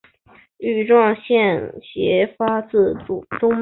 [0.57, 3.59] 羽状脉斜发自中脉。